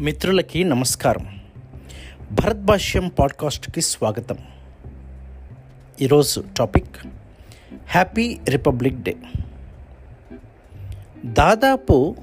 [0.00, 1.26] మిత్రులకి నమస్కారం.
[2.32, 4.36] భరత్ భాష్యం పాడ్కాస్ట్కి స్వాగతం.
[6.00, 6.96] ఈరోజు టాపిక్
[7.88, 9.16] హ్యాపీ రిపబ్లిక్ డే.
[11.24, 12.16] దాదాపు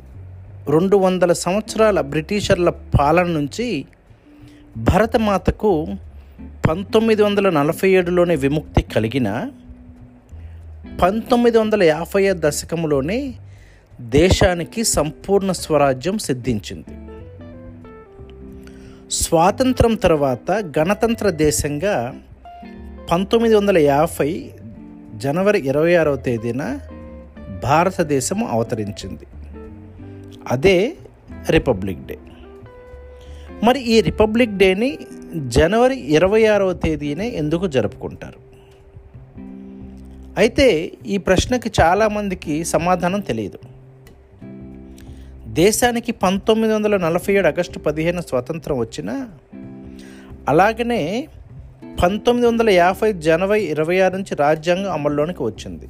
[0.70, 3.86] రెండు వందల సంవత్సరాల బ్రిటిషర్ల పాలన నుంచి
[4.78, 5.88] భరతమాతకు
[6.70, 9.52] పంతొమ్మిది వందల నలభై ఏడులోనే విముక్తి కలిగిన
[11.02, 13.34] పంతొమ్మిది వందల యాభై దశకంలోనే
[14.02, 17.07] దేశానికి సంపూర్ణ స్వరాజ్యం సిద్ధించింది.
[19.12, 22.16] స్వాతంత్రం తర్వాత గణతంత్ర దేశంగా
[23.12, 24.52] పంతొమ్మిది వందల యాభై
[25.16, 26.80] జనవరి ఇరవై ఆరవ తేదీన
[27.64, 29.26] భారతదేశం అవతరించింది.
[30.48, 30.94] అదే
[31.50, 32.18] రిపబ్లిక్ డే.
[33.64, 34.98] మరి ఈ రిపబ్లిక్ డేని
[35.48, 38.48] జనవరి ఇరవై ఆరవ తేదీనే ఎందుకు జరుపుకుంటారు?
[40.38, 43.60] అయితే ఈ ప్రశ్నకి చాలామందికి సమాధానం తెలియదు.
[45.58, 49.28] దేశానికి పంతొమ్మిది వందల నలభై ఏడు ఆగస్టు పదిహేను స్వాతంత్రం వచ్చిన
[50.48, 51.28] అలాగనే
[52.04, 55.88] పంతొమ్మిది వందల యాభై జనవరి ఇరవై ఆరు నుంచి రాజ్యాంగం అమల్లోనికి వచ్చింది.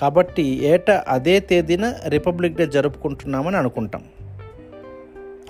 [0.00, 4.02] కాబట్టి ఏటా అదే తేదీన రిపబ్లిక్ డే జరుపుకుంటున్నామని అనుకుంటాం.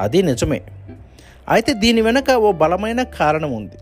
[0.00, 0.62] అది నిజమే.
[1.48, 3.76] అయితే దీని వెనుక ఓ బలమైన కారణం ఉంది.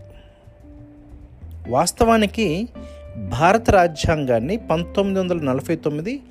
[1.69, 2.69] వాస్తవానికి
[3.17, 6.21] భారత రాజ్యాంగాన్ని పంతొమ్మిది వందల నలభై తొమ్మిది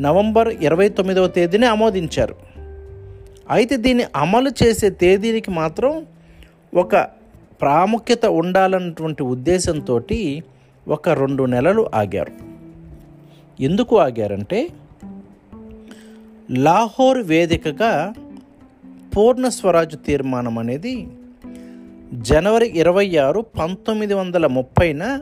[0.00, 2.34] నవంబర్ ఇరవై తొమ్మిదవ తేదీని ఆమోదించారు.
[3.50, 6.06] అయితే దీన్ని అమలు చేసే తేదీనికి మాత్రం
[6.74, 6.96] ఒక
[7.60, 10.02] ప్రాముఖ్యత ఉండాలన్నటువంటి ఉద్దేశంతో
[10.88, 12.32] ఒక రెండు నెలలు ఆగారు.
[13.62, 14.68] ఎందుకు ఆగారంటే
[16.50, 18.14] లాహోర్ వేదికగా
[19.16, 21.06] పూర్ణ స్వరాజ్ తీర్మానం అనేది
[22.14, 25.20] జనవరి ఇరవై ఆరు పంతొమ్మిది వందల ముప్పైన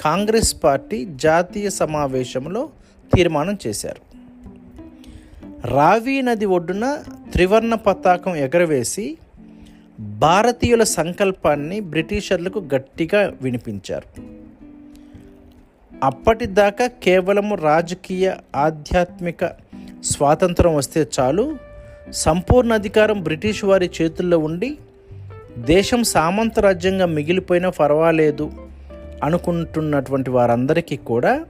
[0.00, 2.68] కాంగ్రెస్ పార్టీ జాతీయ సమావేశంలో
[3.14, 4.16] తీర్మానం చేశారు.
[5.66, 9.18] రావి నది ఒడ్డున త్రివర్ణ పతాకం ఎగరవేసి
[10.00, 14.36] భారతీయుల సంకల్పాన్ని బ్రిటిషర్లకు గట్టిగా వినిపించారు.
[16.04, 19.44] అప్పటిదాకా కేవలం రాజకీయ ఆధ్యాత్మిక
[20.04, 21.56] స్వాతంత్రం వస్తే చాలు
[22.10, 24.78] సంపూర్ణ అధికారం బ్రిటిష్ వారి చేతుల్లో ఉండి
[25.58, 28.52] దేశం సామంత రాజ్యంగా మిగిలిపోయినా పర్వాలేదు
[29.22, 31.44] అనుకుంటున్నటువంటి వారందరికీ కూడా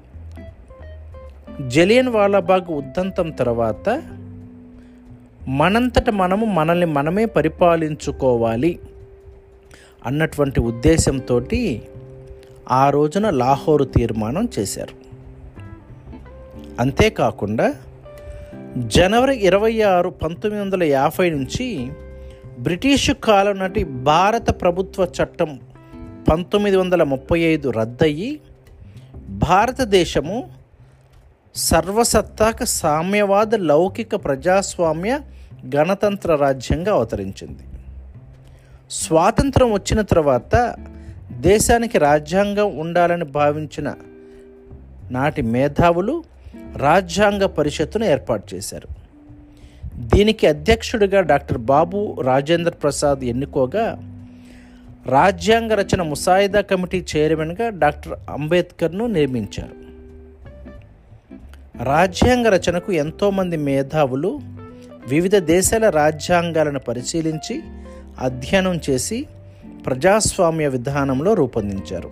[1.61, 4.03] జలియన్ వాలాబాగ్ ఉద్దంతం తర్వాత
[5.49, 8.79] మనంతట మనము మనల్ని మనమే పరిపాలించుకోవాలి
[10.07, 11.43] అన్నటువంటి ఉద్దేశంతో
[12.71, 15.07] ఆ రోజున లాహోరు తీర్మానం చేశారు.
[16.81, 17.75] అంతేకాకుండా
[18.79, 21.91] జనవరి ఇరవై ఆరు పంతొమ్మిది వందల యాభై నుంచి
[22.59, 25.61] బ్రిటిషు కాలం నాటి భారత ప్రభుత్వ చట్టం
[26.31, 28.41] పంతొమ్మిది వందల ముప్పై ఐదు రద్దయి
[29.29, 30.51] భారతదేశము
[31.57, 35.21] సర్వసత్తాక సామ్యవాద లౌకిక ప్రజాస్వామ్య
[35.77, 37.63] గణతంత్ర రాజ్యంగా అవతరించింది.
[38.91, 40.75] స్వాతంత్రం వచ్చిన తర్వాత
[41.31, 43.95] దేశానికి రాజ్యాంగం ఉండాలని భావించిన
[45.11, 46.25] నాటి మేధావులు
[46.77, 48.89] రాజ్యాంగ పరిషత్తును ఏర్పాటు చేశారు.
[49.99, 54.03] దీనికి అధ్యక్షుడిగా డాక్టర్ బాబు రాజేంద్ర ప్రసాద్ ఎన్నుకోగా
[55.07, 59.86] రాజ్యాంగ రచన ముసాయిదా కమిటీ చైర్మన్గా డాక్టర్ అంబేద్కర్ను నియమించారు.
[61.83, 64.41] రాజ్యాంగ రచనకు ఎంతోమంది మేధావులు
[65.09, 67.61] వివిధ దేశాల రాజ్యాంగాలను పరిశీలించి
[68.21, 69.27] అధ్యయనం చేసి
[69.87, 72.11] ప్రజాస్వామ్య విధానంలో రూపొందించారు.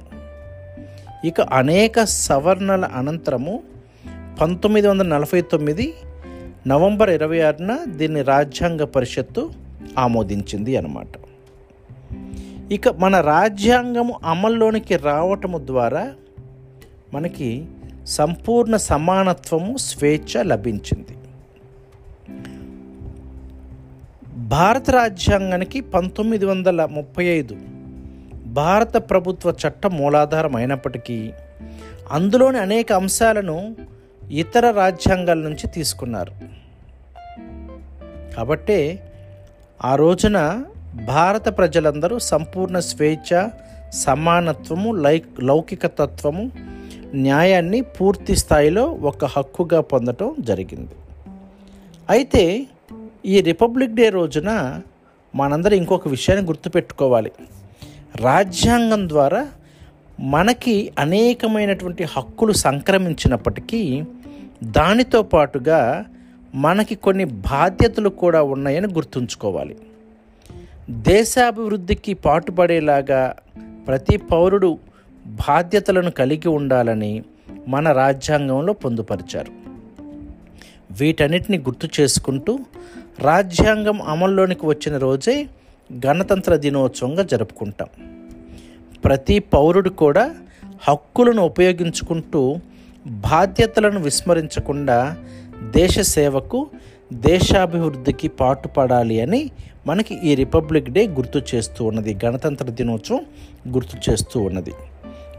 [1.24, 3.62] ఇక అనేక సవరణల అనంతరము
[4.40, 5.94] పంతొమ్మిది వందల నలభై తొమ్మిది
[6.66, 9.50] నవంబర్ ఇరవై ఆరున దీన్ని రాజ్యాంగ పరిషత్తు
[9.98, 11.06] ఆమోదించింది అన్నమాట.
[12.72, 16.12] ఇక మన రాజ్యాంగము అమల్లోనికి రావటము ద్వారా
[17.14, 17.64] మనకి
[18.06, 21.16] సంపూర్ణ సమానత్వము స్వేచ్ఛ లభించింది.
[24.36, 27.56] భారత రాజ్యాంగానికి పంతొమ్మిది వందల ముప్పై ఐదు
[28.46, 31.32] భారత ప్రభుత్వ చట్టం మూలాధారం అయినప్పటికీ
[32.10, 33.76] అందులోని అనేక అంశాలను
[34.30, 36.32] ఇతర రాజ్యాంగాల నుంచి తీసుకున్నారు.
[38.36, 39.10] కాబట్టే
[39.84, 40.64] ఆ రోజున
[41.04, 43.48] భారత ప్రజలందరూ సంపూర్ణ స్వేచ్ఛ
[43.90, 46.73] సమానత్వము లై లౌకిక తత్వము
[47.14, 50.90] న్యాయాన్ని పూర్తి స్థాయిలో ఒక హక్కుగా పొందటం జరిగింది.
[52.10, 52.66] అయితే
[53.26, 54.80] ఈ రిపబ్లిక్ డే రోజున
[55.34, 57.32] మనందరం ఇంకొక విషయాన్ని గుర్తుపెట్టుకోవాలి.
[58.16, 59.48] రాజ్యాంగం ద్వారా
[60.20, 64.04] మనకి అనేకమైనటువంటి హక్కులు సంక్రమించినప్పటికీ
[64.64, 66.04] దానితో పాటుగా
[66.54, 69.76] మనకి కొన్ని బాధ్యతలు కూడా ఉన్నాయని గుర్తుంచుకోవాలి.
[70.90, 73.34] దేశాభివృద్ధికి పాటుపడేలాగా
[73.86, 74.78] ప్రతి పౌరుడు
[75.26, 77.22] బాధ్యతలను కలిగి ఉండాలని
[77.68, 79.52] మన రాజ్యాంగంలో పొందుపరిచారు.
[80.90, 82.58] వీటన్నిటిని గుర్తు చేసుకుంటూ
[83.18, 85.46] రాజ్యాంగం అమల్లోనికి వచ్చిన రోజే
[86.06, 87.88] గణతంత్ర దినోత్సవంగా జరుపుకుంటాం.
[89.04, 90.34] ప్రతి పౌరుడు కూడా
[90.88, 92.56] హక్కులను ఉపయోగించుకుంటూ
[93.06, 95.16] బాధ్యతలను విస్మరించకుండా
[95.70, 96.66] దేశ సేవకు
[97.12, 99.50] దేశాభివృద్ధికి పాటుపడాలి అని
[99.86, 102.18] మనకి ఈ రిపబ్లిక్ డే గుర్తు చేస్తూ ఉన్నది.
[102.24, 103.20] గణతంత్ర దినోత్సవం
[103.74, 104.72] గుర్తు చేస్తూ ఉన్నది.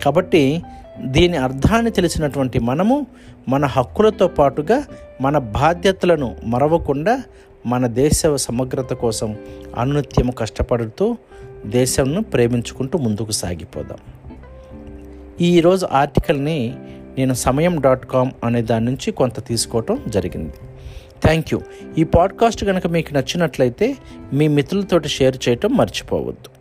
[0.06, 0.62] కాబట్టి
[1.02, 3.08] దీని అర్థాన్ని తెలిసినటువంటి మనము
[3.50, 4.84] మన హక్కులతో పాటుగా
[5.22, 7.24] మన బాధ్యతలను మరవకుండా
[7.66, 9.36] మన దేశ సమగ్రత కోసం
[9.78, 11.18] అనునిత్యము కష్టపడుతూ
[11.66, 13.98] దేశంను ప్రేమించుకుంటూ ముందుకు సాగిపోదాం.
[15.42, 16.76] ఈరోజు ఆర్టికల్ని
[17.18, 20.54] నేను సమయం డాట్ కామ్ అనే దాని నుంచి కొంత తీసుకోవటం జరిగింది.
[21.24, 21.62] Thank you.
[21.98, 23.96] ఈ పాడ్కాస్ట్ కనుక మీకు నచ్చినట్లయితే
[24.34, 26.55] మీ మిత్రులతోటి షేర్ చేయటం మర్చిపోవద్దు.